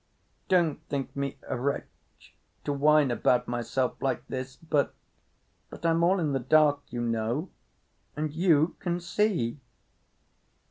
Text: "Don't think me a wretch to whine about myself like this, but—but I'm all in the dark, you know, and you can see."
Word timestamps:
"Don't 0.47 0.81
think 0.89 1.15
me 1.15 1.37
a 1.47 1.55
wretch 1.59 2.33
to 2.63 2.73
whine 2.73 3.11
about 3.11 3.47
myself 3.47 4.01
like 4.01 4.25
this, 4.27 4.55
but—but 4.55 5.85
I'm 5.85 6.03
all 6.03 6.19
in 6.19 6.33
the 6.33 6.39
dark, 6.39 6.79
you 6.87 7.01
know, 7.01 7.51
and 8.15 8.33
you 8.33 8.77
can 8.79 8.99
see." 8.99 9.59